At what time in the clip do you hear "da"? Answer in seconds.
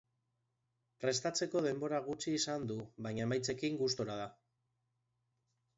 4.25-4.31